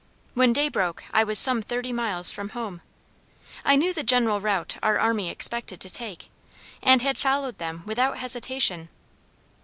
When 0.33 0.51
day 0.51 0.67
broke 0.67 1.03
I 1.13 1.23
was 1.23 1.37
some 1.37 1.61
thirty 1.61 1.93
miles 1.93 2.31
from 2.31 2.49
home. 2.57 2.81
I 3.63 3.75
knew 3.75 3.93
the 3.93 4.01
general 4.01 4.41
route 4.41 4.77
our 4.81 4.97
army 4.97 5.29
expected 5.29 5.79
to 5.81 5.91
take, 5.91 6.31
and 6.81 7.03
had 7.03 7.19
followed 7.19 7.59
them 7.59 7.83
without 7.85 8.17
hesitation. 8.17 8.89